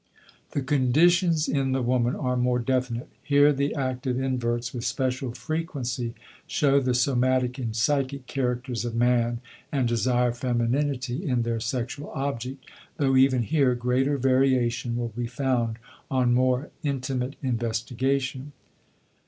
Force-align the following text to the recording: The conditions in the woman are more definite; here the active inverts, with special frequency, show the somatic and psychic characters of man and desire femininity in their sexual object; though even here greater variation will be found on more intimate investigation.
The 0.53 0.63
conditions 0.63 1.47
in 1.47 1.73
the 1.73 1.83
woman 1.83 2.15
are 2.15 2.35
more 2.35 2.57
definite; 2.57 3.07
here 3.21 3.53
the 3.53 3.75
active 3.75 4.19
inverts, 4.19 4.73
with 4.73 4.83
special 4.83 5.31
frequency, 5.31 6.15
show 6.47 6.79
the 6.79 6.95
somatic 6.95 7.59
and 7.59 7.75
psychic 7.75 8.25
characters 8.25 8.83
of 8.83 8.95
man 8.95 9.41
and 9.71 9.87
desire 9.87 10.31
femininity 10.31 11.23
in 11.29 11.43
their 11.43 11.59
sexual 11.59 12.09
object; 12.15 12.65
though 12.97 13.15
even 13.15 13.43
here 13.43 13.75
greater 13.75 14.17
variation 14.17 14.97
will 14.97 15.09
be 15.15 15.27
found 15.27 15.77
on 16.09 16.33
more 16.33 16.71
intimate 16.81 17.35
investigation. 17.43 18.53